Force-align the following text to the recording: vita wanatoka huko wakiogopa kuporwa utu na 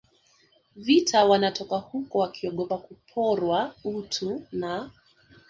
vita 0.75 1.25
wanatoka 1.25 1.77
huko 1.77 2.19
wakiogopa 2.19 2.77
kuporwa 2.77 3.75
utu 3.83 4.43
na 4.51 4.91